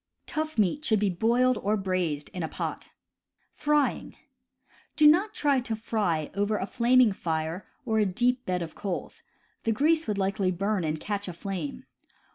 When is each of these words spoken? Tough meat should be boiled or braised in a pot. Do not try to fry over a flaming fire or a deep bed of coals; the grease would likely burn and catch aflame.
Tough 0.25 0.57
meat 0.57 0.83
should 0.83 0.99
be 0.99 1.11
boiled 1.11 1.57
or 1.59 1.77
braised 1.77 2.29
in 2.29 2.41
a 2.41 2.47
pot. 2.47 2.89
Do 3.63 5.05
not 5.05 5.35
try 5.35 5.59
to 5.59 5.75
fry 5.75 6.31
over 6.33 6.57
a 6.57 6.65
flaming 6.65 7.11
fire 7.13 7.67
or 7.85 7.99
a 7.99 8.05
deep 8.07 8.43
bed 8.47 8.63
of 8.63 8.73
coals; 8.73 9.21
the 9.61 9.71
grease 9.71 10.07
would 10.07 10.17
likely 10.17 10.49
burn 10.49 10.83
and 10.83 10.99
catch 10.99 11.27
aflame. 11.27 11.85